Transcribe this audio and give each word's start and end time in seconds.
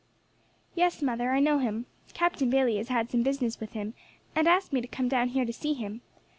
"Yes, 0.73 1.03
mother, 1.03 1.29
I 1.31 1.39
know 1.39 1.59
him. 1.59 1.85
Captain 2.15 2.49
Bayley 2.49 2.77
has 2.77 2.87
had 2.87 3.11
some 3.11 3.21
business 3.21 3.59
with 3.59 3.73
him, 3.73 3.93
and 4.35 4.47
asked 4.47 4.73
me 4.73 4.81
to 4.81 4.87
come 4.87 5.07
down 5.09 5.27
here 5.27 5.45
to 5.45 5.53
see 5.53 5.75
him. 5.75 6.01